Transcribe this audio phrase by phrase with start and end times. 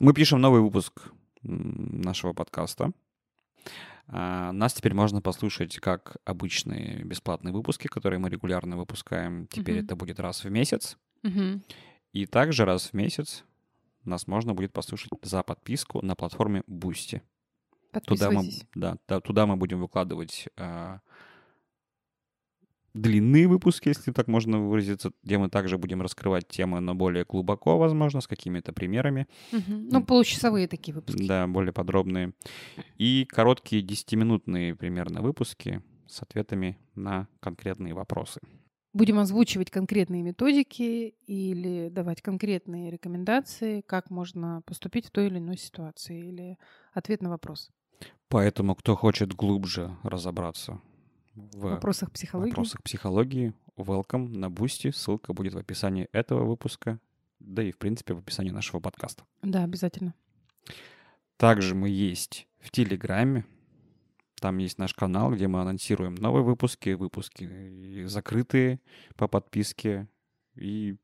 [0.00, 1.12] Мы пишем новый выпуск
[1.42, 2.90] нашего подкаста.
[4.08, 9.46] А, нас теперь можно послушать как обычные бесплатные выпуски, которые мы регулярно выпускаем.
[9.46, 9.84] Теперь mm-hmm.
[9.84, 10.98] это будет раз в месяц.
[11.22, 11.60] Mm-hmm.
[12.12, 13.44] И также раз в месяц
[14.04, 17.22] нас можно будет послушать за подписку на платформе Boosty.
[18.04, 20.98] Туда мы, да, да, туда мы будем выкладывать а,
[22.94, 27.76] длинные выпуски, если так можно выразиться, где мы также будем раскрывать темы, но более глубоко,
[27.76, 29.26] возможно, с какими-то примерами.
[29.52, 29.72] Угу.
[29.90, 31.26] Ну, получасовые такие выпуски.
[31.26, 32.32] Да, более подробные.
[32.96, 38.40] И короткие 10-минутные примерно выпуски с ответами на конкретные вопросы.
[38.92, 45.58] Будем озвучивать конкретные методики или давать конкретные рекомендации, как можно поступить в той или иной
[45.58, 46.58] ситуации, или
[46.92, 47.70] ответ на вопрос.
[48.28, 50.80] Поэтому, кто хочет глубже разобраться
[51.34, 52.50] в вопросах психологии.
[52.50, 54.90] вопросах психологии, welcome на Бусти.
[54.90, 57.00] Ссылка будет в описании этого выпуска,
[57.40, 59.24] да и, в принципе, в описании нашего подкаста.
[59.42, 60.14] Да, обязательно.
[61.36, 63.44] Также мы есть в Телеграме.
[64.40, 68.80] Там есть наш канал, где мы анонсируем новые выпуски, выпуски закрытые
[69.16, 70.08] по подписке
[70.54, 70.96] и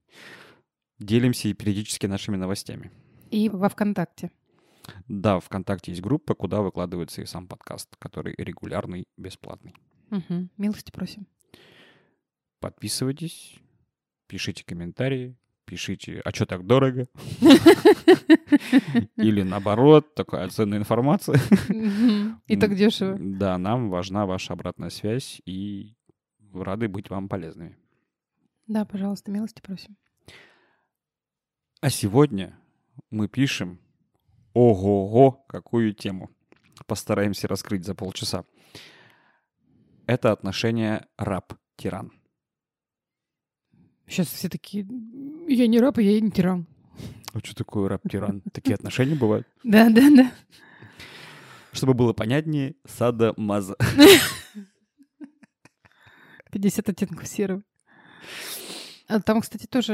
[0.99, 2.93] делимся периодически нашими новостями.
[3.31, 4.31] И во ВКонтакте.
[5.09, 9.75] Да, в ВКонтакте есть группа, куда выкладывается и сам подкаст, который регулярный, бесплатный.
[10.11, 10.49] Угу.
[10.57, 11.27] Милости просим.
[12.59, 13.57] Подписывайтесь,
[14.27, 17.07] пишите комментарии, пишите, а что так дорого?
[19.17, 21.41] Или наоборот, такая ценная информация.
[22.47, 23.17] И так дешево.
[23.19, 25.95] Да, нам важна ваша обратная связь, и
[26.53, 27.77] рады быть вам полезными.
[28.67, 29.97] Да, пожалуйста, милости просим.
[31.81, 32.59] А сегодня
[33.11, 33.81] мы пишем
[34.53, 36.31] ого-го, какую тему.
[36.87, 38.45] Постараемся раскрыть за полчаса
[40.11, 42.13] это отношение раб-тиран.
[44.09, 44.85] Сейчас все такие,
[45.47, 46.67] я не раб, я не тиран.
[47.33, 48.43] А что такое раб-тиран?
[48.53, 49.47] Такие отношения бывают?
[49.63, 50.33] Да, да, да.
[51.71, 53.77] Чтобы было понятнее, сада маза.
[56.51, 57.63] 50 оттенков серого.
[59.07, 59.93] А там, кстати, тоже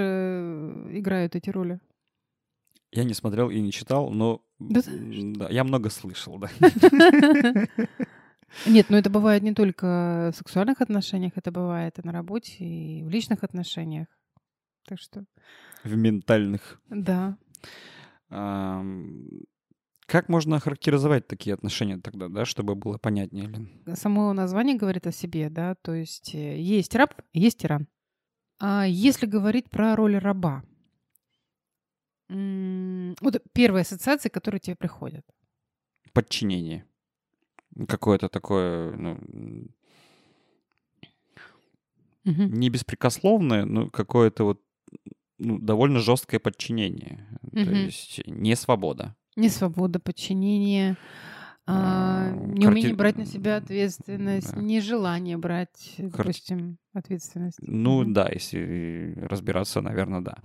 [0.93, 1.79] играют эти роли.
[2.91, 6.49] Я не смотрел и не читал, но да, да, я много слышал, да.
[8.67, 13.03] Нет, ну это бывает не только в сексуальных отношениях, это бывает и на работе, и
[13.03, 14.09] в личных отношениях.
[14.87, 15.25] Так что...
[15.84, 16.81] В ментальных.
[16.89, 17.37] Да.
[18.31, 18.84] А,
[20.07, 23.47] как можно охарактеризовать такие отношения тогда, да, чтобы было понятнее?
[23.47, 23.69] Лен?
[23.95, 27.89] Само название говорит о себе, да, то есть э, есть раб, есть тиран.
[28.59, 30.63] А если говорить про роль раба,
[32.28, 35.25] вот первые ассоциации, которые тебе приходят.
[36.13, 36.87] Подчинение
[37.89, 39.13] какое-то такое, ну,
[42.25, 42.43] угу.
[42.43, 44.63] не беспрекословное, но какое-то вот
[45.39, 47.27] ну, довольно жесткое подчинение.
[47.43, 47.65] Угу.
[47.65, 49.15] То есть не свобода.
[49.37, 50.97] Не свобода, подчинение,
[51.67, 52.67] а, не Карти...
[52.67, 54.61] умение брать на себя ответственность, да.
[54.61, 56.27] нежелание брать, Кар...
[56.27, 57.59] допустим, ответственность.
[57.61, 60.39] Ну да, если разбираться, наверное, да.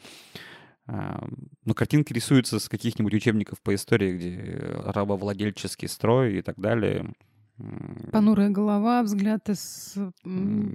[0.87, 7.13] Ну, картинки рисуются с каких-нибудь учебников по истории, где рабовладельческий строй и так далее.
[8.11, 9.95] Понурая голова, взгляд из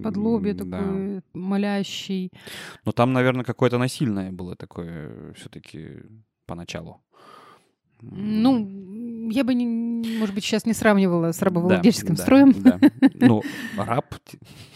[0.02, 1.22] подлобья такой да.
[1.34, 2.32] молящий.
[2.84, 6.02] Но там, наверное, какое-то насильное было такое все-таки
[6.46, 7.02] поначалу.
[8.00, 9.66] Ну, я бы, не,
[10.18, 12.54] может быть, сейчас не сравнивала с рабовладельческим да, строем.
[12.58, 12.90] Да, да.
[13.14, 13.42] Ну,
[13.76, 14.14] раб,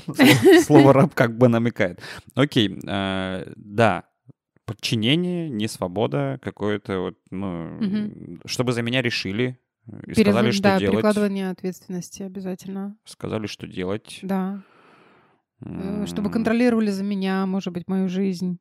[0.65, 2.01] слово раб как бы намекает.
[2.35, 4.05] Окей, э, да,
[4.71, 8.39] подчинение, не свобода, какое-то вот, ну, угу.
[8.45, 9.59] чтобы за меня решили
[9.89, 10.21] и Перез...
[10.21, 10.95] сказали, что да, делать.
[10.95, 12.97] перекладывание ответственности обязательно.
[13.05, 14.21] Сказали, что делать.
[14.23, 14.63] Да.
[15.65, 16.07] Mm.
[16.07, 18.61] Чтобы контролировали за меня, может быть, мою жизнь.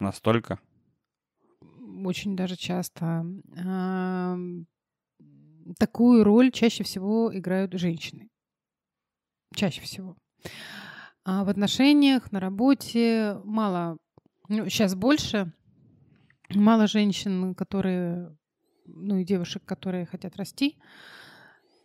[0.00, 0.58] Настолько?
[2.02, 3.26] Очень даже часто.
[5.78, 8.30] Такую роль чаще всего играют женщины.
[9.54, 10.16] Чаще всего.
[11.26, 13.98] А в отношениях, на работе мало
[14.48, 15.52] ну, сейчас больше.
[16.50, 18.36] Мало женщин, которые,
[18.86, 20.76] ну и девушек, которые хотят расти.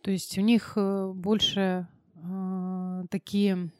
[0.02, 3.70] То есть у них э, больше э, такие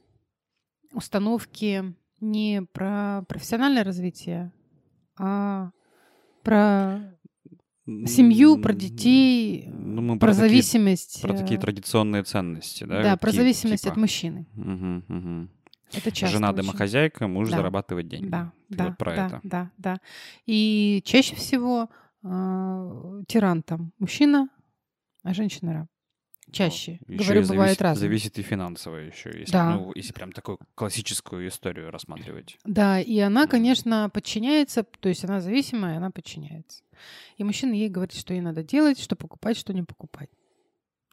[0.93, 4.53] установки не про профессиональное развитие,
[5.17, 5.71] а
[6.43, 7.01] про
[7.87, 11.23] семью, про детей, ну, мы про, про зависимость.
[11.23, 13.03] Такие, про такие традиционные ценности, да?
[13.03, 13.93] Да, про зависимость типа.
[13.93, 14.47] от мужчины.
[14.57, 15.49] Угу, угу.
[15.93, 16.57] Это часто Жена очень.
[16.59, 17.57] домохозяйка, муж да.
[17.59, 18.29] зарабатывает деньги.
[18.29, 19.41] Да, Ты да, вот про да, это.
[19.43, 20.01] да, да.
[20.47, 21.89] И чаще всего
[22.23, 24.49] э, тиран там мужчина,
[25.23, 25.87] а женщина раб.
[26.53, 26.99] Чаще.
[27.07, 28.01] Ну, Говорю, и бывает разное.
[28.01, 29.77] Зависит и финансово еще, если, Да.
[29.77, 32.59] ну, если прям такую классическую историю рассматривать.
[32.65, 36.83] Да, и она, конечно, подчиняется, то есть она зависимая, она подчиняется.
[37.37, 40.29] И мужчина ей говорит, что ей надо делать, что покупать, что не покупать.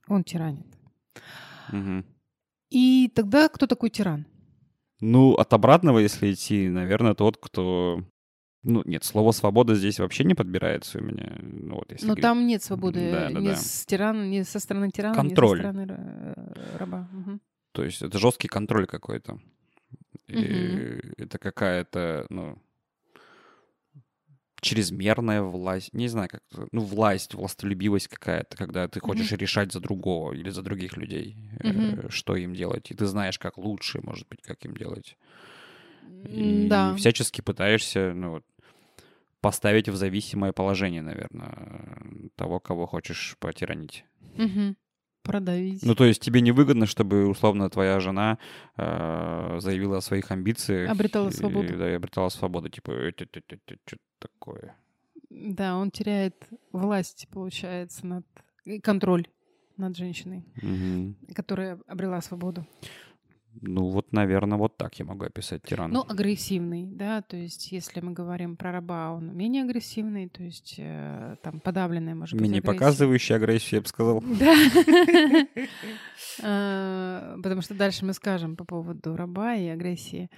[0.07, 0.65] Он тиранит.
[1.71, 2.03] Мгм.
[2.69, 4.25] И тогда кто такой тиран?
[4.99, 8.01] Ну, от обратного, если идти, наверное, тот, кто...
[8.63, 11.38] Ну, нет, слово «свобода» здесь вообще не подбирается у меня.
[11.41, 12.21] Ну, вот, если Но говорить.
[12.23, 13.55] там нет свободы Да, да, ни, да.
[13.55, 15.59] с тирана, ни со стороны тирана, Контроль.
[15.59, 17.07] ни со стороны э, раба.
[17.11, 17.41] Мгм.
[17.73, 19.39] То есть это жесткий контроль какой-то.
[20.27, 21.13] И Мгм.
[21.17, 22.57] это какая-то, ну,
[24.62, 25.94] чрезмерная власть.
[25.94, 26.42] Не знаю, как...
[26.71, 31.69] Ну, власть, властолюбивость какая-то, когда ты хочешь решать за другого или за других людей, э,
[31.69, 32.09] Мгм.
[32.09, 32.92] что им делать.
[32.92, 35.18] И ты знаешь, как лучше, может быть, как им делать.
[36.27, 36.95] И Да.
[36.95, 38.45] всячески пытаешься, ну, вот,
[39.42, 42.01] поставить в зависимое положение, наверное,
[42.36, 44.04] того, кого хочешь потиранить.
[44.36, 44.75] Мгм.
[45.27, 45.83] Продавить.
[45.83, 48.38] Ну, то есть тебе невыгодно, чтобы, условно, твоя жена
[48.77, 50.89] э, заявила о своих амбициях.
[50.89, 51.77] Обретала и- свободу.
[51.77, 52.69] Да, и обретала свободу.
[52.69, 54.75] Типа, что такое?
[55.29, 58.25] Да, он теряет власть, получается, над
[58.65, 59.27] и контроль
[59.77, 61.15] над женщиной, Мгм.
[61.35, 62.65] которая обрела свободу.
[63.62, 65.94] Ну, вот, наверное, вот так я могу описать тирана.
[65.94, 70.75] Ну, агрессивный, да, то есть если мы говорим про раба, он менее агрессивный, то есть
[70.77, 74.24] э, там подавленная, может быть, Менее показывающий агрессию, я бы сказал.
[74.38, 74.56] Да.
[76.44, 80.30] А, Потому что дальше мы скажем по поводу раба и агрессии.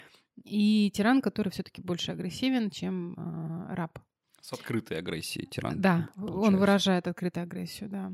[0.44, 4.00] И тиран, который все-таки больше агрессивен, чем а, раб.
[4.42, 5.82] С открытой агрессией тиран.
[5.82, 8.12] Да, он выражает открытую агрессию, да.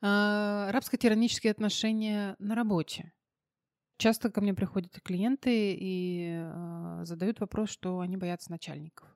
[0.00, 3.12] А, Рабско-тиранические отношения на работе.
[3.98, 9.08] Часто ко мне приходят клиенты и а, задают вопрос, что они боятся начальников.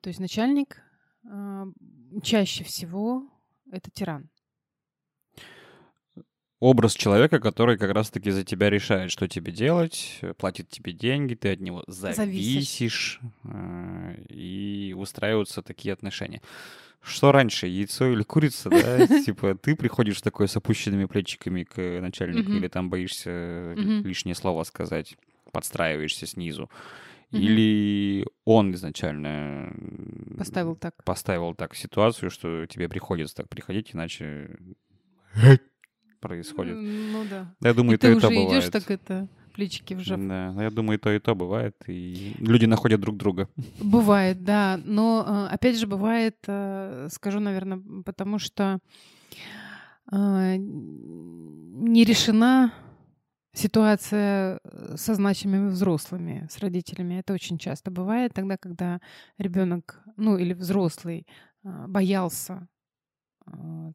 [0.00, 0.80] То есть начальник
[1.28, 1.66] а,
[2.22, 3.28] чаще всего
[3.70, 4.30] это тиран.
[6.60, 11.34] Образ человека, который как раз-таки за тебя решает, что тебе делать, э, платит тебе деньги,
[11.34, 12.16] ты от него Зависишь.
[12.16, 16.40] зависишь, э, и устраиваются такие отношения.
[17.04, 19.06] Что раньше, яйцо или курица, да?
[19.24, 23.74] Типа ты приходишь такой с опущенными плечиками к начальнику или там боишься э,
[24.04, 25.16] лишнее слово сказать,
[25.52, 26.70] подстраиваешься снизу.
[27.30, 29.74] Или он изначально
[30.38, 31.02] Поставил так.
[31.04, 34.56] поставил так ситуацию, что тебе приходится так приходить, иначе
[36.20, 36.76] происходит.
[36.76, 37.54] Ну да.
[37.60, 38.72] Я думаю, и ты и то уже идешь бывает.
[38.72, 40.18] так это плечики вжав.
[40.18, 41.74] Да, но я думаю, и то, и то бывает.
[41.88, 43.48] И люди находят друг друга.
[43.80, 44.80] Бывает, да.
[44.84, 48.78] Но э, опять же бывает, э, скажу, наверное, потому что
[50.12, 52.72] э, не решена
[53.52, 54.60] ситуация
[54.96, 57.20] со значимыми взрослыми, с родителями.
[57.20, 59.00] Это очень часто бывает тогда, когда
[59.38, 61.26] ребенок, ну или взрослый,
[61.62, 62.68] боялся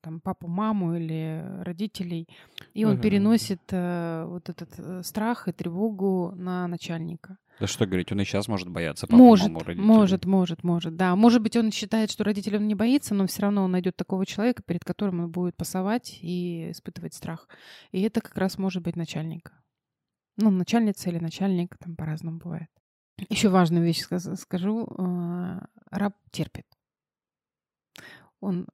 [0.01, 2.27] там папу, маму или родителей,
[2.73, 3.01] и он Ага.
[3.01, 7.37] переносит э, вот этот э, страх и тревогу на начальника.
[7.59, 9.85] Да что говорить, он и сейчас может бояться папу, Может, маму, родителей.
[9.85, 11.15] может, может, может, да.
[11.15, 14.25] Может быть, он считает, что родителей он не боится, но все равно он найдет такого
[14.25, 17.47] человека, перед которым он будет пасовать и испытывать страх.
[17.91, 19.51] И это как раз может быть начальник.
[20.37, 22.69] Ну, начальница или начальник, там по-разному бывает.
[23.29, 24.05] Еще важную вещь
[24.37, 24.85] скажу.
[24.97, 25.59] э,
[25.91, 26.65] Раб терпит.
[28.39, 28.67] Он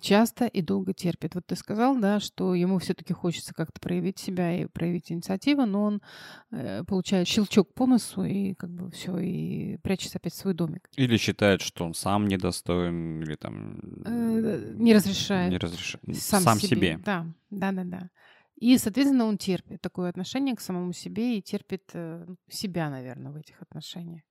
[0.00, 1.34] часто и долго терпит.
[1.34, 5.84] Вот ты сказал, да, что ему все-таки хочется как-то проявить себя и проявить инициативу, но
[5.84, 6.02] он
[6.50, 10.88] э, получает щелчок по носу и как бы все, и прячется опять в свой домик.
[10.96, 13.78] Или считает, что он сам недостоин, или там...
[14.04, 15.50] Э, не разрешает.
[15.50, 16.04] Не разрешает.
[16.16, 16.76] Сам, Сам, себе.
[16.76, 17.00] себе.
[17.04, 18.10] Да, да, да, да.
[18.56, 23.36] И, соответственно, он терпит такое отношение к самому себе и терпит э, себя, наверное, в
[23.36, 24.22] этих отношениях.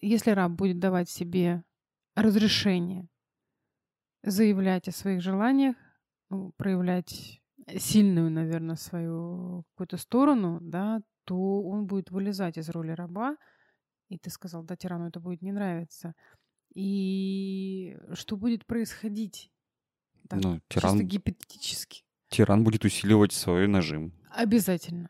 [0.00, 1.64] Если раб будет давать себе
[2.14, 3.08] разрешение
[4.26, 5.76] заявлять о своих желаниях,
[6.30, 7.40] ну, проявлять
[7.78, 13.36] сильную, наверное, свою какую-то сторону, да, то он будет вылезать из роли раба.
[14.08, 16.14] И ты сказал, да, тирану это будет не нравиться.
[16.74, 19.50] И что будет происходить?
[20.28, 22.04] Так, Ну, чисто тиран, гипотетически.
[22.28, 24.12] тиран будет усиливать свой нажим.
[24.30, 25.08] Обязательно.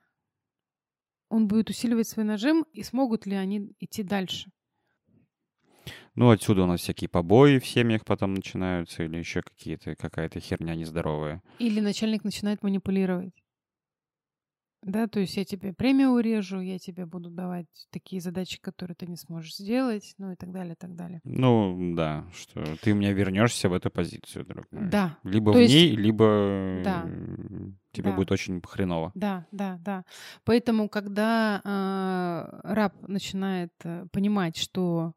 [1.28, 4.50] Он будет усиливать свой нажим, и смогут ли они идти дальше?
[6.16, 10.74] Ну, отсюда у нас всякие побои в семьях потом начинаются, или еще какие-то, какая-то херня
[10.74, 11.42] нездоровая.
[11.58, 13.34] Или начальник начинает манипулировать.
[14.82, 19.06] Да, то есть я тебе премию урежу, я тебе буду давать такие задачи, которые ты
[19.08, 21.20] не сможешь сделать, ну и так далее, и так далее.
[21.24, 24.88] Ну, да, что ты у меня вернешься в эту позицию, друг мой.
[24.88, 27.02] Да, Либо То в есть- ней, либо Да.
[27.04, 28.16] э, тебе Да.
[28.16, 29.10] будет очень хреново.
[29.16, 30.04] да, да, да.
[30.44, 35.14] Поэтому, когда а, раб начинает э, понимать, что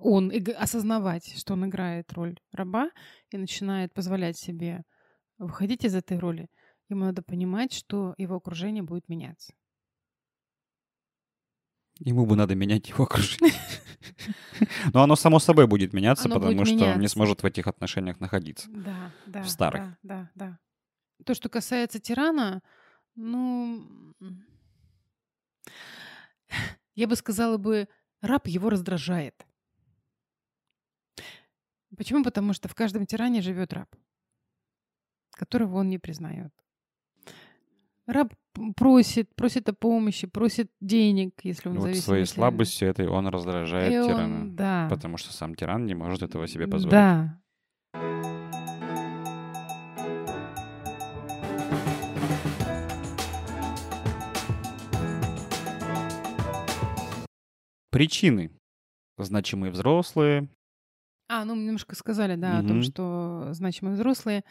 [0.00, 2.90] он, осознавать, что он играет роль раба,
[3.30, 4.82] и начинает позволять себе
[5.38, 6.48] выходить из этой роли,
[6.88, 9.52] ему надо понимать, что его окружение будет меняться.
[11.98, 13.54] Ему бы надо менять его окружение.
[14.92, 18.68] Но оно само собой будет меняться, потому что он не сможет в этих отношениях находиться.
[18.70, 19.42] Да, да.
[19.42, 19.80] В старых.
[19.80, 20.58] Да, да, да.
[21.24, 22.62] То, что касается тирана,
[23.14, 24.14] ну,
[26.94, 27.88] я бы сказала бы,
[28.20, 29.46] раб его раздражает.
[31.96, 32.22] Почему?
[32.22, 33.88] Потому что в каждом тиране живет раб,
[35.32, 36.52] которого он не признает.
[38.06, 38.32] Раб
[38.76, 42.04] просит, просит о помощи, просит денег, если он Вот зависит.
[42.04, 44.54] своей слабостью этой он раздражает тирана.
[44.54, 44.86] да.
[44.88, 46.92] Потому что сам тиран не может этого себе позволить.
[46.92, 47.40] Да.
[57.90, 58.50] Причины.
[59.18, 60.48] Значимые взрослые.
[61.28, 64.44] А, ну, мы немножко сказали, да, о том, что значимые взрослые.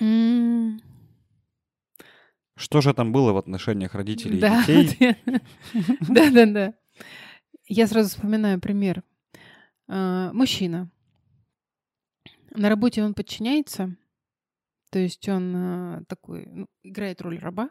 [0.00, 0.80] М,
[2.56, 5.16] Что же там было в отношениях родителей Да, и детей?
[6.08, 6.74] да, да, да.
[7.66, 9.02] Я сразу вспоминаю пример.
[9.88, 10.90] А, Мужчина.
[12.50, 13.94] На работе он подчиняется,
[14.90, 17.68] то есть он а, такой, ну, играет роль раба,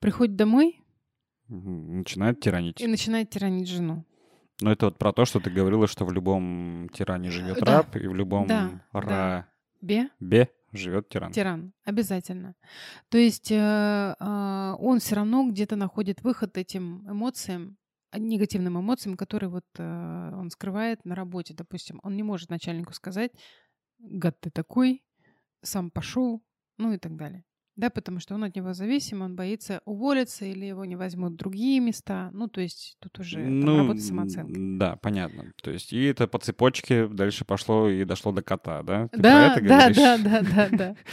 [0.00, 0.80] приходит домой.
[1.46, 2.80] Начинает тиранить.
[2.80, 4.04] и начинает тиранить жену.
[4.60, 7.78] Но это вот про то, что ты говорила, что в любом тиране живет Да.
[7.78, 10.48] раб, и в любом Да, рабе Бе?
[10.72, 11.32] живет тиран.
[11.32, 12.54] Тиран, обязательно.
[13.08, 17.76] То есть э, а, он все равно где-то находит выход этим эмоциям,
[18.10, 22.00] а, негативным эмоциям, которые вот э, он скрывает на работе, допустим.
[22.02, 23.32] Он не может начальнику сказать,
[23.98, 25.02] гад ты такой,
[25.62, 26.42] сам пошел,
[26.78, 27.44] ну и так далее.
[27.80, 31.36] Да, потому что он от него зависим, он боится уволиться или его не возьмут в
[31.36, 32.28] другие места.
[32.34, 34.78] Ну, то есть тут уже там Ну, работа самооценкой.
[34.78, 35.44] да, понятно.
[35.62, 39.08] То есть и это по цепочке дальше пошло и дошло до кота, да?
[39.08, 39.96] Ты про Да, это да, говоришь?
[39.96, 40.96] да, да, да, да.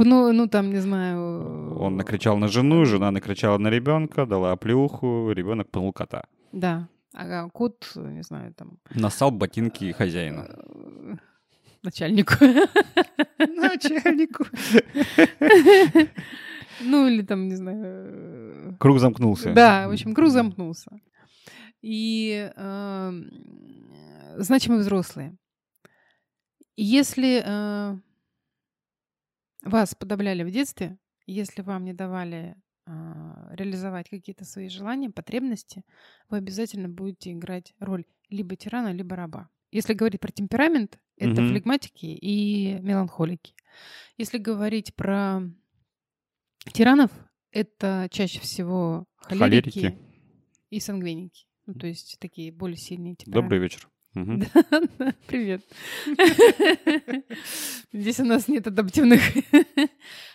[0.00, 1.76] Ну, ну, там, не знаю...
[1.78, 6.24] Он накричал на жену, жена накричала на ребенка, дала оплеуху, ребенок пнул кота.
[6.52, 6.88] Да.
[7.12, 8.78] А кот, не знаю, там...
[8.94, 10.46] Нассал ботинки хозяина.
[11.82, 12.34] Э, Начальнику.
[13.38, 14.46] Начальнику.
[16.80, 18.76] Ну, или там, не знаю...
[18.78, 19.52] Круг замкнулся.
[19.52, 20.90] Да, в общем, круг замкнулся.
[21.82, 23.30] И эм,
[24.36, 25.36] значимые взрослые.
[26.76, 27.98] Если э,
[29.64, 32.56] вас подавляли в детстве, если вам не давали
[32.86, 35.82] а, реализовать какие-то свои желания, потребности,
[36.30, 39.50] вы обязательно будете играть роль либо тирана, либо раба.
[39.70, 41.50] Если говорить про темперамент, это Мгм.
[41.50, 43.54] флегматики и меланхолики.
[44.16, 45.42] Если говорить про
[46.72, 47.10] тиранов,
[47.50, 49.98] это чаще всего холерики, Холерики.
[50.70, 51.46] и сангвиники.
[51.66, 53.58] Ну, то есть такие более сильные Добрый темпераменты.
[53.58, 53.88] вечер.
[54.14, 54.40] Мгм.
[54.98, 55.62] Да, Привет.
[57.92, 59.20] Здесь у нас нет адаптивных.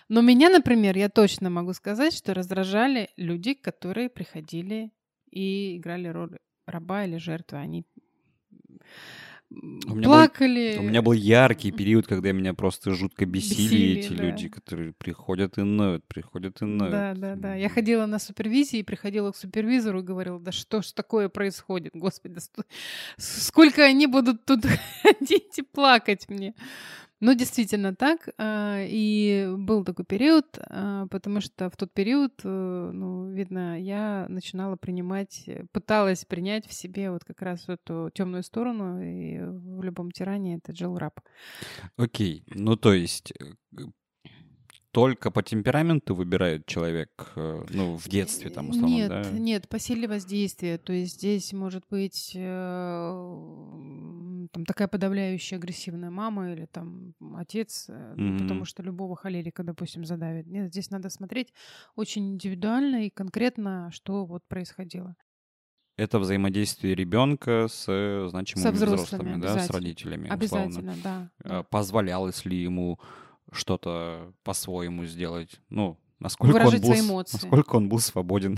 [0.10, 4.92] Но меня, например, я точно могу сказать, что раздражали люди, которые приходили
[5.32, 6.38] и играли роль
[6.68, 7.58] раба или жертвы.
[7.58, 7.86] Они
[9.62, 10.78] У меня был- плакали.
[10.80, 14.24] У меня был яркий период, когда меня просто жутко бесили, Бесили, эти да.
[14.24, 16.92] люди, которые приходят и ноют, приходят и ноют.
[16.92, 17.56] Да, да, да.
[17.56, 22.36] Я ходила на супервизии, приходила к супервизору и говорила, да что ж такое происходит, господи,
[22.36, 22.64] да сто-
[23.18, 24.62] сколько они будут тут
[25.04, 26.54] ходить и плакать мне.
[27.24, 28.28] Ну, действительно так.
[28.38, 34.26] а, И был такой период, а, потому что в тот период, э, ну, видно, я
[34.28, 39.84] начинала принимать, э, пыталась принять в себе вот как раз эту темную сторону, и в
[39.84, 41.22] любом тиране это Джилл Раб.
[41.96, 43.54] Окей, ну то есть э,
[44.94, 49.24] только по темпераменту выбирает человек, э, ну, в детстве там, условно, нет, да?
[49.32, 50.78] Нет, по силе воздействия.
[50.78, 53.10] То есть здесь может быть э,
[54.52, 60.46] там такая подавляющая агрессивная мама или там отец, ну, потому что любого холерика, допустим, задавит.
[60.46, 61.54] Нет, здесь надо смотреть
[61.96, 65.16] очень индивидуально и конкретно, что вот происходило.
[65.98, 67.86] Это взаимодействие ребенка с
[68.30, 70.36] значимыми Со взрослыми, взрослыми, да, с родителями, условно.
[70.36, 71.32] Обязательно, да.
[71.40, 71.60] да.
[71.60, 73.00] А Позволялось ли ему
[73.54, 75.60] что-то по-своему сделать?
[75.70, 77.38] Ну, насколько он, Выражать был, свои эмоции.
[77.42, 78.58] насколько он был свободен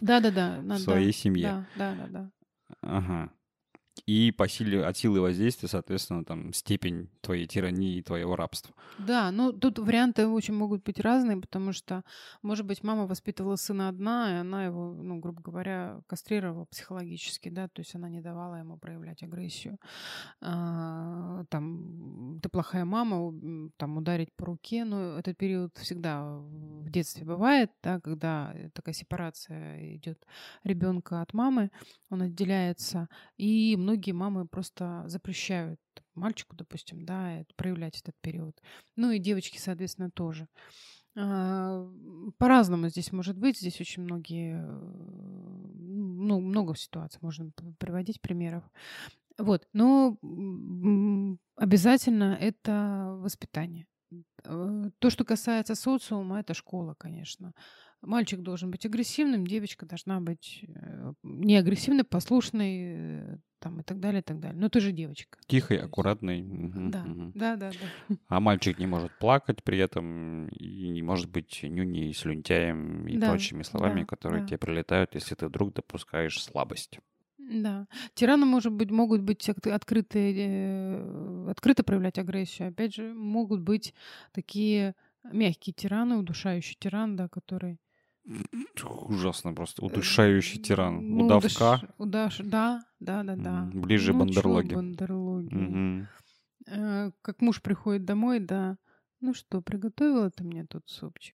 [0.00, 0.58] Да-да-да.
[0.60, 1.66] в надо- своей семье.
[1.76, 2.30] Да, да, да, да.
[2.82, 3.30] Ага.
[4.06, 8.74] И по силе, от силы воздействия, соответственно, там степень твоей тирании и твоего рабства.
[8.98, 12.04] Да, ну тут варианты очень могут быть разные, потому что,
[12.42, 17.68] может быть, мама воспитывала сына одна, и она его, ну, грубо говоря, кастрировала психологически, да,
[17.68, 19.78] то есть она не давала ему проявлять агрессию.
[20.40, 27.24] А, там, ты плохая мама, там, ударить по руке, но этот период всегда в детстве
[27.24, 30.26] бывает, да, когда такая сепарация идет
[30.64, 31.70] ребенка от мамы,
[32.10, 35.80] он отделяется, и многие мамы просто запрещают
[36.14, 38.56] мальчику, допустим, да, проявлять этот период.
[38.96, 40.46] Ну и девочки, соответственно, тоже.
[41.16, 41.88] А,
[42.38, 43.58] по-разному здесь может быть.
[43.58, 48.62] Здесь очень многие, ну, много ситуаций можно приводить примеров.
[49.38, 50.18] Вот, но
[51.56, 53.86] обязательно это воспитание.
[54.44, 57.54] Э, то, что касается социума, это школа, конечно.
[58.02, 64.00] Мальчик должен быть агрессивным, девочка должна быть э, не агрессивной, послушной, э, там и так
[64.00, 64.58] далее, и так далее.
[64.58, 65.38] Но ты же девочка.
[65.46, 66.42] Тихой, аккуратной.
[66.42, 67.32] Да, угу.
[67.34, 68.16] да, да, да.
[68.28, 73.28] А мальчик не может плакать при этом и не может быть нюней, слюнтяем и да,
[73.28, 74.46] прочими словами, да, которые да.
[74.46, 77.00] тебе прилетают, если ты вдруг допускаешь слабость.
[77.36, 77.86] Да.
[78.14, 82.68] Тираны, может быть, могут быть открытые, э, открыто проявлять агрессию.
[82.68, 83.92] Опять же, могут быть
[84.32, 87.78] такие мягкие тираны, удушающий тиран, да, который
[88.84, 89.84] Ужасно просто.
[89.84, 91.08] Удушающий тиран.
[91.08, 91.80] Ну, Удавка.
[91.98, 93.70] Удаш, да, да, да, да.
[93.72, 94.74] Ближе ну, бандерлоги.
[94.74, 95.54] бандерлоги.
[95.54, 96.06] Угу.
[96.66, 98.76] Э, как муж приходит домой, да.
[99.20, 101.34] Ну что, приготовила ты мне тут супчик?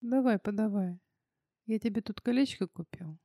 [0.00, 0.98] Давай, подавай.
[1.66, 3.18] Я тебе тут колечко купил.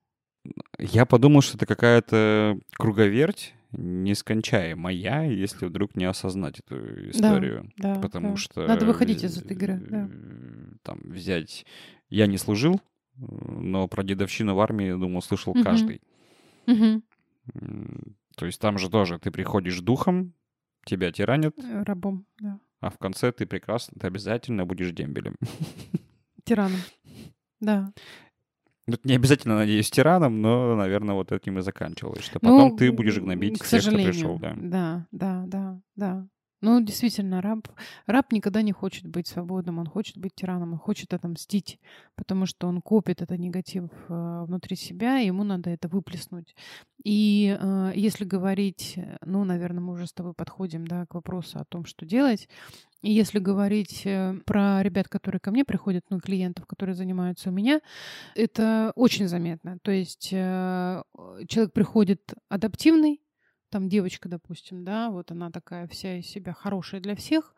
[0.77, 7.71] Я подумал, что это какая-то круговерть нескончаемая, если вдруг не осознать эту историю.
[7.77, 8.37] Да, да, Потому да.
[8.37, 8.67] что...
[8.67, 10.09] Надо выходить из этой игры, да.
[10.85, 11.65] Там взять
[12.09, 12.79] я не служил,
[13.17, 15.63] но про дедовщину в армии, думаю, слышал угу.
[15.63, 16.01] каждый.
[16.67, 17.01] Угу.
[18.35, 20.33] То есть там же тоже ты приходишь духом,
[20.85, 21.57] тебя тиранят.
[21.57, 22.59] Э, рабом, да.
[22.81, 25.35] А в конце ты прекрасно, ты обязательно будешь дембелем.
[26.43, 26.79] Тираном,
[27.59, 27.91] да.
[28.87, 32.91] Ну, не обязательно, надеюсь, тираном, но, наверное, вот этим и заканчивалось, что потом ну, ты
[32.91, 34.53] будешь гнобить сожалению, кто пришел, да.
[34.55, 36.27] Да, да, да, да.
[36.61, 37.67] Ну, действительно, раб,
[38.07, 41.79] раб никогда не хочет быть свободным, он хочет быть тираном, он хочет отомстить,
[42.15, 46.55] потому что он копит этот негатив э, внутри себя, и ему надо это выплеснуть.
[47.03, 51.65] И э, если говорить, ну, наверное, мы уже с тобой подходим да, к вопросу о
[51.65, 52.47] том, что делать.
[53.01, 57.51] И если говорить э, про ребят, которые ко мне приходят, ну, клиентов, которые занимаются у
[57.51, 57.81] меня,
[58.33, 59.77] это очень заметно.
[59.83, 61.03] То есть э,
[61.47, 63.21] человек приходит адаптивный,
[63.75, 67.53] там девочка, допустим, да, вот она такая вся из себя хорошая для всех,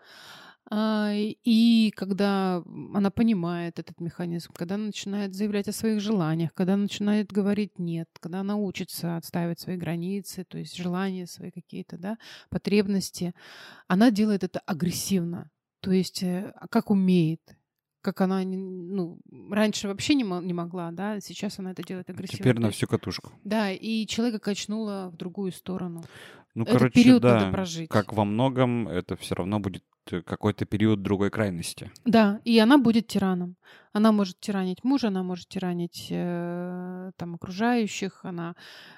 [0.68, 2.64] а, и когда
[2.96, 7.78] она понимает этот механизм, когда она начинает заявлять о своих желаниях, когда она начинает говорить
[7.78, 12.18] нет, когда она учится отстаивать свои границы, то есть желания свои какие-то, да,
[12.50, 13.36] потребности,
[13.88, 17.42] она делает это агрессивно, то есть э, как умеет
[18.08, 19.20] как она, ну,
[19.52, 22.38] раньше вообще не, не могла, да, сейчас она это делает агрессивно.
[22.38, 23.34] Теперь на всю катушку.
[23.44, 26.06] Да, и человека качнула в другую сторону.
[26.56, 27.90] Ну, Этот короче, период да, надо прожить.
[27.90, 31.92] как во многом, это все равно будет Э, какой-то период другой крайности.
[32.06, 33.56] Да, и она будет тираном.
[33.94, 38.56] Она может тиранить мужа, она может тиранить э, там окружающих, она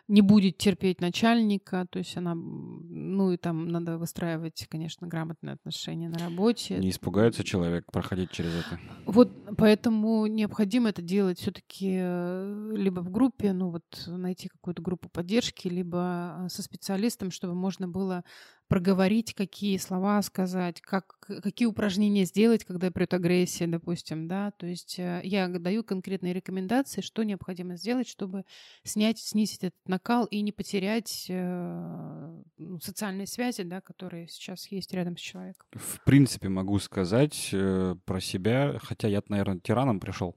[0.08, 6.10] не будет терпеть начальника, то есть она, ну и там надо выстраивать, конечно, грамотные отношения
[6.10, 6.78] на работе.
[6.78, 8.80] Не испугается человек проходить через это.
[9.06, 15.10] Вот поэтому необходимо это делать все-таки э, либо в группе, ну вот найти какую-то группу
[15.10, 18.24] поддержки, либо э, со специалистом, чтобы можно было
[18.70, 24.79] проговорить, какие слова сказать, как, какие упражнения сделать, когда придет агрессия, допустим, да, то есть
[24.98, 28.44] э, я даю конкретные рекомендации, что необходимо сделать, чтобы
[28.84, 34.94] снять, снизить этот накал и не потерять э, ну, социальные связи, да, которые сейчас есть
[34.94, 35.68] рядом с человеком.
[35.74, 40.36] В принципе, могу сказать э, про себя, хотя я, наверное, тираном пришел,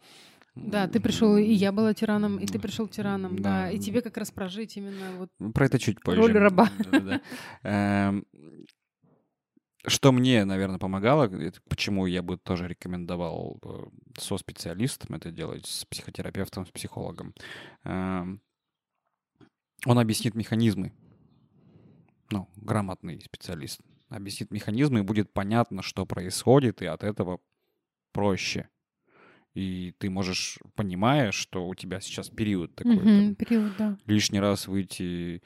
[0.54, 3.42] да, ты пришел, и я была тираном, и ты пришел тираном, да.
[3.42, 3.70] да.
[3.70, 6.20] И тебе как раз прожить именно вот Про это чуть позже.
[6.20, 6.70] Роль раба.
[7.62, 8.26] Эм,
[9.86, 11.30] что мне, наверное, помогало,
[11.68, 13.84] почему я бы тоже рекомендовал э,
[14.18, 17.34] со специалистом это делать, с психотерапевтом, с психологом.
[17.84, 18.40] Эм,
[19.86, 20.92] он объяснит механизмы.
[22.30, 27.40] Ну, грамотный специалист объяснит механизмы, и будет понятно, что происходит, и от этого
[28.12, 28.68] проще
[29.54, 33.98] и ты можешь, понимая, что у тебя сейчас период такой, угу, там, период, да.
[34.06, 35.42] лишний раз выйти,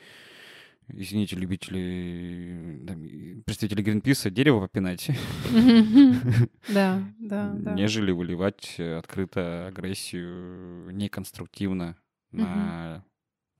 [0.89, 5.09] извините, любители, там, представители Гринписа, дерево попинать,
[6.69, 7.73] да, да, да.
[7.75, 11.97] нежели выливать открыто агрессию неконструктивно
[12.33, 13.05] на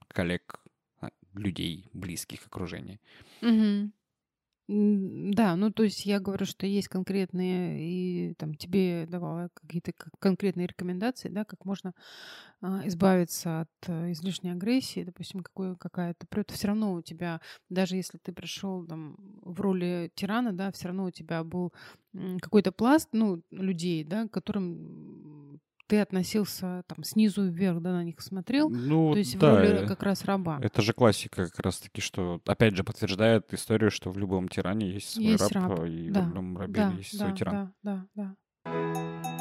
[0.09, 0.61] коллег,
[1.01, 2.99] а, людей, близких окружения.
[4.69, 10.67] Да, ну то есть я говорю, что есть конкретные, и там тебе давала какие-то конкретные
[10.67, 11.93] рекомендации, да, как можно
[12.61, 16.27] а, избавиться от а, излишней агрессии, допустим, какой, какая-то.
[16.29, 20.87] Этом все равно у тебя, даже если ты пришел там в роли тирана, да, все
[20.87, 21.71] равно у тебя был
[22.41, 28.69] какой-то пласт, ну, людей, да, которым ты относился там снизу вверх, да, на них смотрел,
[28.69, 30.59] Ну, то есть да, в роли э, как раз раба.
[30.61, 35.09] это же классика как раз-таки, что, опять же, подтверждает историю, что в любом тиране есть
[35.09, 37.73] свой Есть раб, раб, и да, в любом рабе Да, есть да, свой тиран.
[37.83, 39.37] да, да, да.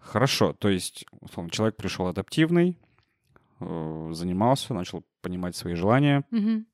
[0.00, 2.78] Хорошо, то есть, условно, человек пришел адаптивный,
[3.60, 6.66] э, занимался, начал понимать свои желания, Мгм.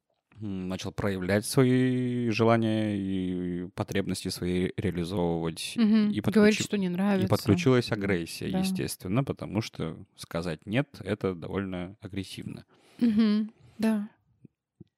[0.46, 5.74] Начал проявлять свои желания и потребности свои реализовывать.
[5.76, 6.10] Мгм.
[6.10, 7.28] И, Говорит, подключи- что не и нравится.
[7.28, 8.58] подключилась агрессия, Да.
[8.60, 12.64] естественно, потому что сказать нет это довольно агрессивно.
[13.00, 13.52] Мгм.
[13.78, 14.08] Да.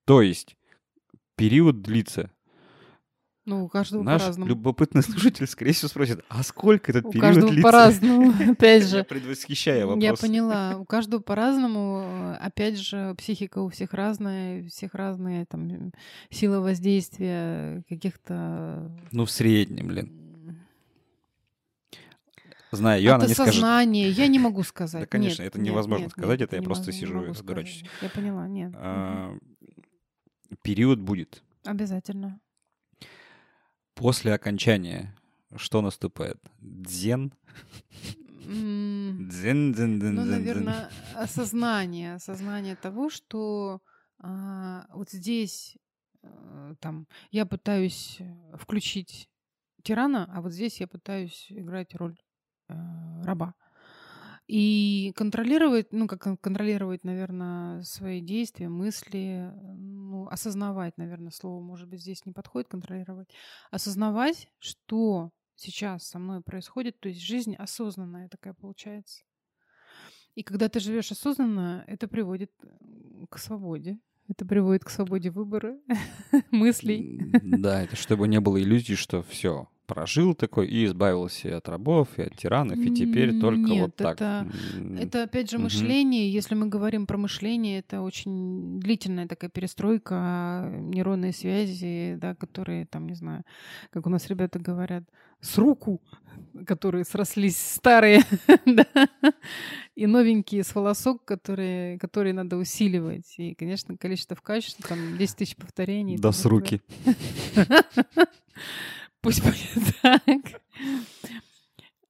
[0.04, 0.56] То есть
[1.36, 2.30] период длится.
[3.46, 4.48] Ну, у каждого Наш по-разному.
[4.48, 7.62] любопытный слушатель, скорее всего, спросит: а сколько этот У период каждого длится?
[7.62, 9.04] по-разному, опять Я же.
[9.04, 10.02] предвосхищаю вопрос.
[10.02, 10.76] Я поняла.
[10.78, 12.36] У каждого по-разному.
[12.40, 15.92] Опять же, психика у всех разная, у всех разные там м,
[16.30, 18.90] силы воздействия каких-то...
[19.12, 20.20] Ну, в среднем, блин.
[22.72, 23.50] Знаю ее, она от не скажет.
[23.52, 24.08] осознания.
[24.08, 25.02] Я не могу сказать.
[25.02, 27.44] Да, конечно, Нет, это нет, невозможно нет, сказать, это я просто сижу и сказать.
[27.46, 27.84] дурачусь.
[28.02, 28.72] Я поняла, нет.
[28.74, 29.36] А,
[30.62, 31.42] Период будет.
[31.64, 32.40] Обязательно.
[33.94, 35.14] После окончания
[35.56, 36.38] что наступает?
[36.60, 37.32] Дзен?
[38.46, 40.30] Дзен, дзен, дзен, Ну, дзен, дзен.
[40.30, 43.80] наверное, осознание, осознание того, что
[44.18, 45.76] а, вот здесь
[46.22, 48.18] э, там я пытаюсь
[48.54, 49.30] включить
[49.82, 52.18] тирана, а вот здесь я пытаюсь играть роль
[52.68, 52.74] э,
[53.22, 53.54] раба.
[54.46, 61.88] И контролировать, ну, как кон- контролировать, наверное, свои действия, мысли, ну, осознавать, наверное, слово, может
[61.88, 63.28] быть, здесь не подходит контролировать.
[63.70, 69.24] Осознавать, что сейчас со мной происходит, то есть жизнь осознанная такая получается.
[70.34, 72.50] И когда ты живешь осознанно, это приводит
[73.30, 73.98] к свободе.
[74.28, 75.78] Это приводит к свободе выбора,
[76.50, 77.20] мыслей.
[77.42, 82.08] Да, это чтобы не было иллюзий, что все, прожил такой и избавился и от рабов,
[82.18, 84.14] и от тиранов, и теперь только нет, вот так.
[84.16, 84.46] это-
[84.98, 86.32] Это опять же мышление.
[86.32, 93.06] Если мы говорим про мышление, это очень длительная такая перестройка, нейронные связи, да, которые там,
[93.06, 93.42] не знаю,
[93.90, 95.04] как у нас ребята говорят,
[95.40, 96.00] с руку,
[96.66, 98.22] которые срослись старые,
[98.66, 98.86] да,
[99.94, 103.34] и новенькие с волосок, которые, которые надо усиливать.
[103.38, 106.16] И, конечно, количество в качестве, там 10 тысяч повторений.
[106.18, 106.80] Да с это- руки.
[109.24, 110.22] Пусть будет так.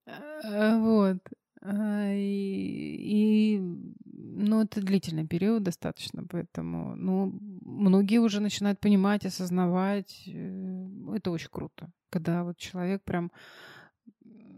[0.07, 1.19] А, Вот.
[1.63, 3.59] А, И,
[4.05, 10.25] ну, это длительный период достаточно, поэтому, ну, многие уже начинают понимать, осознавать.
[10.27, 13.31] э, Это очень круто, когда вот человек прям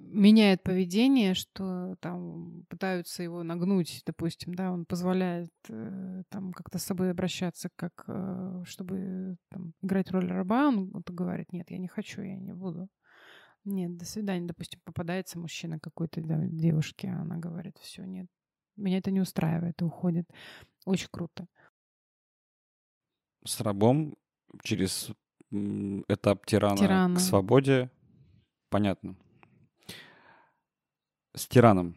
[0.07, 6.85] меняет поведение, что там пытаются его нагнуть, допустим, да, он позволяет э, там как-то с
[6.85, 11.89] собой обращаться, как э, чтобы там, играть роль раба, он вот говорит, нет, я не
[11.89, 12.89] хочу, я не буду.
[13.65, 18.27] Нет, до свидания, допустим, попадается мужчина какой-то да, девушке, а она говорит, все, нет,
[18.77, 20.27] меня это не устраивает, и уходит.
[20.85, 21.49] Очень круто.
[23.45, 24.17] С рабом
[24.63, 25.11] через
[25.51, 27.17] этап тирана, Тирана.
[27.17, 27.91] к свободе,
[28.71, 29.17] понятно.
[31.37, 31.95] С тираном.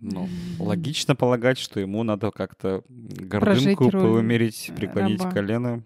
[0.00, 5.32] Ну, логично полагать, что ему надо как-то гордынку поумерить, э, преклонить раба.
[5.32, 5.82] колено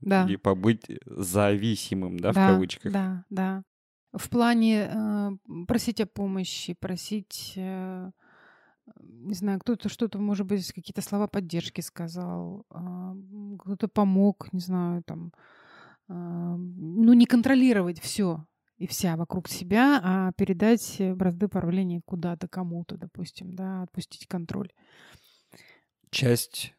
[0.00, 0.26] Да.
[0.28, 2.92] и побыть зависимым, да, в да, кавычках.
[2.92, 3.62] Да, да.
[4.12, 5.30] В плане э,
[5.68, 8.10] просить о помощи, просить, э,
[9.00, 15.02] не знаю, кто-то что-то, может быть, какие-то слова поддержки сказал, м, кто-то помог, не знаю,
[15.04, 15.32] там,
[16.08, 18.44] а, ну, не контролировать все
[18.82, 24.70] и вся вокруг себя, а передать э, бразды правления куда-то, кому-то, допустим, да, отпустить контроль.
[26.10, 26.74] Часть,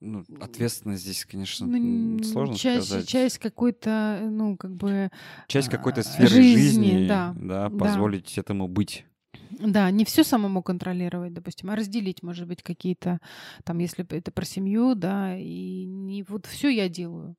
[0.00, 3.08] ну, ответственность здесь, конечно, Ну, сложно часть, сказать.
[3.08, 5.10] часть какой-то, э, ну, как бы,
[5.46, 7.76] Часть какой-то а, сферы жизни, жизни, да, да, да.
[7.76, 9.04] позволить этому быть.
[9.50, 13.18] Да, не все самому контролировать, допустим, а разделить, может быть, какие-то,
[13.64, 17.36] там, если это про семью, да, и не вот все я делаю,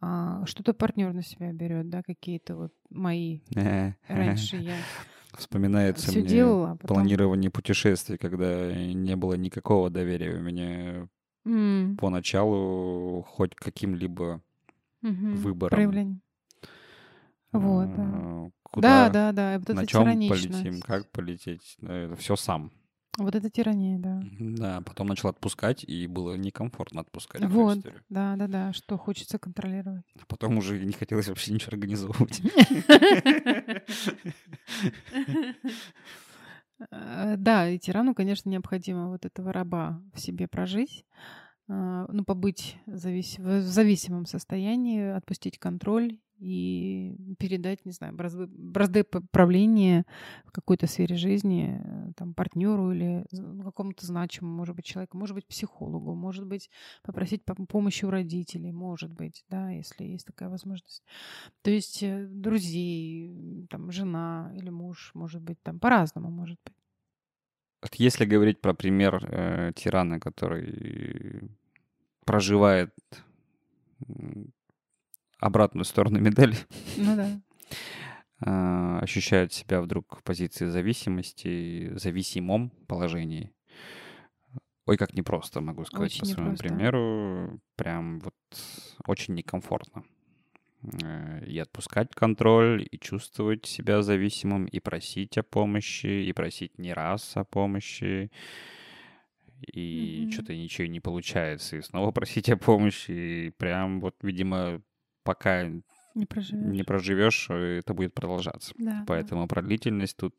[0.00, 3.40] а что-то партнер на себя берет, да, какие-то вот мои.
[4.08, 4.76] Раньше я
[5.36, 6.96] Вспоминается все мне делала, а потом...
[6.96, 11.08] планирование путешествий, когда не было никакого доверия у меня
[11.44, 14.42] М, поначалу хоть каким-либо
[15.02, 15.76] мгм, выбором.
[15.76, 16.22] проявлением.
[17.52, 18.02] Вот, да.
[18.04, 21.76] а, Да, Куда, да, да, и вот на чем полетим, как полететь.
[21.80, 22.70] да, Это все сам.
[23.18, 24.22] Вот это тирания, да.
[24.38, 28.00] Да, потом начал отпускать, и было некомфортно отпускать Вот, историю.
[28.08, 30.04] да, да, да, что хочется контролировать.
[30.20, 32.40] А Потом уже не хотелось вообще ничего организовывать.
[36.90, 41.04] Э, Да, и тирану, конечно, необходимо вот этого раба в себе прожить,
[41.68, 43.38] а, ну, побыть завис...
[43.38, 50.04] в зависимом состоянии, отпустить контроль и передать, не знаю, бразды, бразды правления
[50.44, 53.26] в какой-то сфере жизни э, там, партнеру или
[53.62, 56.70] какому-то значимому, может быть, человеку, может быть, психологу, может быть,
[57.02, 61.02] попросить помощи у родителей, может быть, да, если есть такая возможность.
[61.62, 66.74] То есть э, друзей, там, жена или муж, может быть, там, по-разному, может быть.
[67.94, 71.50] Если говорить про пример э, тирана, который
[72.24, 72.92] проживает
[75.38, 76.56] обратную сторону медали.
[76.96, 77.40] Ну да.
[78.40, 83.52] А, ощущают себя вдруг в позиции зависимости, зависимом положении.
[84.86, 86.68] Ой, как непросто, могу сказать очень по своему непросто.
[86.68, 87.60] примеру.
[87.76, 88.34] Прям вот
[89.06, 90.04] очень некомфортно.
[91.02, 96.92] Э, и отпускать контроль, и чувствовать себя зависимым, и просить о помощи, и просить не
[96.92, 98.30] раз о помощи,
[99.72, 100.30] и mm-hmm.
[100.30, 104.80] что-то ничего не получается, и снова просить о помощи, и прям вот, видимо,
[105.28, 105.70] пока
[106.14, 108.72] не проживешь, не проживешь это будет продолжаться.
[108.78, 109.46] Да, Поэтому да.
[109.46, 110.34] про длительность тут...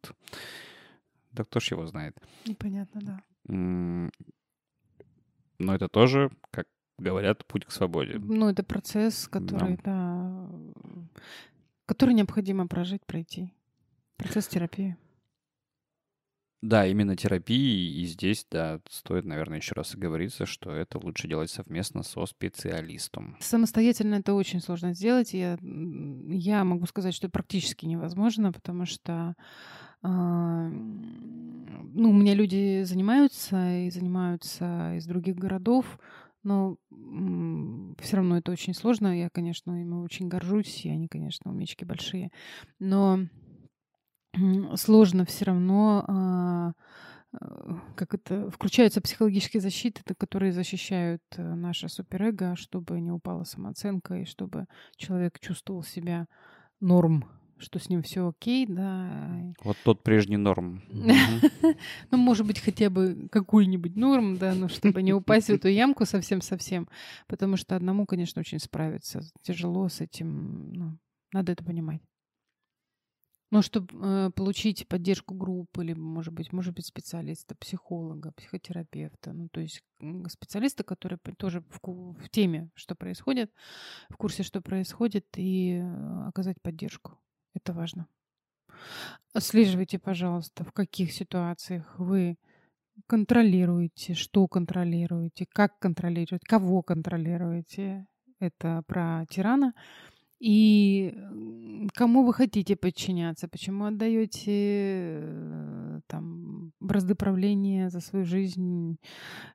[1.31, 2.17] Да кто ж его знает.
[2.47, 3.21] Непонятно, да.
[5.59, 6.65] Но это тоже, как
[6.97, 8.17] говорят, путь к свободе.
[8.17, 10.49] Ну, это процесс, который, да, да
[11.85, 13.53] который необходимо прожить, пройти.
[14.17, 14.97] Процесс терапии.
[16.61, 21.49] Да, именно терапии, и здесь, да, стоит, наверное, еще раз оговориться, что это лучше делать
[21.49, 23.37] совместно со специалистом.
[23.39, 25.33] Самостоятельно это очень сложно сделать.
[25.33, 29.35] Я, я могу сказать, что практически невозможно, потому что
[30.01, 35.99] а, ну, у меня люди занимаются и занимаются из других городов,
[36.43, 36.77] но
[37.99, 39.17] все равно это очень сложно.
[39.17, 42.31] Я, конечно, ими очень горжусь, и они, конечно, умечки большие.
[42.79, 43.19] Но
[44.75, 46.71] сложно все равно, а,
[47.33, 47.37] э,
[47.95, 54.25] как это, включаются психологические защиты, которые защищают э, наше суперэго, чтобы не упала самооценка и
[54.25, 54.65] чтобы
[54.97, 56.27] человек чувствовал себя
[56.79, 57.25] норм,
[57.59, 59.53] что с ним все окей, да.
[59.63, 60.81] Вот тот прежний норм.
[62.11, 66.05] Ну, может быть, хотя бы какой-нибудь норм, да, но чтобы не упасть в эту ямку
[66.05, 66.87] совсем-совсем,
[67.27, 70.97] потому что одному, конечно, очень справиться тяжело с этим, ну,
[71.33, 72.01] надо это понимать.
[73.51, 79.49] Ну, чтобы э, получить поддержку группы, или, может быть, может быть, специалиста, психолога, психотерапевта, ну,
[79.49, 79.81] то есть
[80.27, 83.51] специалиста, который тоже в, в теме, что происходит,
[84.09, 87.17] в курсе, что происходит, и э, оказать поддержку.
[87.55, 88.07] Это важно.
[89.33, 92.37] Отслеживайте, пожалуйста, в каких ситуациях вы
[93.07, 98.05] контролируете, что контролируете, как контролируете, кого контролируете.
[98.39, 99.73] Это про тирана.
[100.39, 101.17] И
[101.93, 103.49] кому вы хотите подчиняться?
[103.49, 104.51] Почему отдаете
[105.21, 108.97] э, там бразды правления за свою жизнь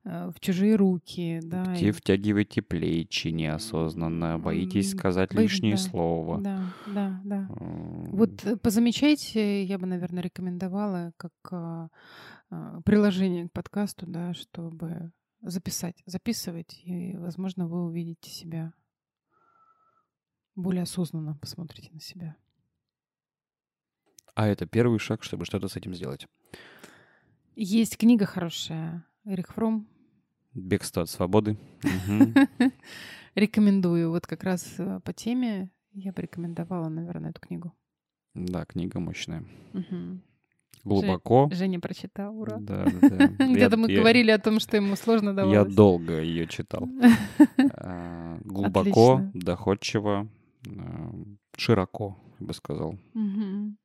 [0.05, 1.41] э, в чужие руки?
[1.43, 1.65] Да?
[1.75, 5.81] Где втягиваете плечи неосознанно, боитесь сказать Боюсь, лишнее да.
[5.81, 6.41] слово.
[6.41, 7.49] Да, да, да.
[7.49, 11.89] Вот э, позамечайте, я бы, наверное, рекомендовала как а,
[12.51, 18.73] а, приложение к подкасту, да, чтобы записать, записывать, и, возможно, вы увидите себя
[20.57, 22.37] более осознанно посмотрите на себя.
[24.35, 26.27] А это первый шаг, чтобы что-то с этим сделать.
[27.57, 29.05] Есть книга хорошая.
[29.25, 29.87] Эрих Фром.
[30.55, 31.57] «Бегство от свободы».
[33.35, 34.11] Рекомендую.
[34.11, 37.73] Вот как раз э, по теме я бы рекомендовала, наверное, эту книгу.
[38.35, 39.45] Да, книга мощная.
[40.85, 41.49] Глубоко.
[41.53, 42.59] Женя прочитал, ура.
[42.59, 43.27] Да, да.
[43.39, 45.57] Где-то мы говорили о том, что ему сложно давалось.
[45.57, 46.89] Я долго ее читал.
[47.77, 50.29] А, глубоко, доходчиво,
[51.57, 52.99] широко, я бы сказал.
[53.15, 53.77] Угу.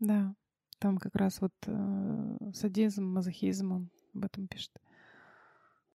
[0.00, 0.34] Да,
[0.78, 4.72] там как раз вот э, садизм, мазохизм, он об этом пишет.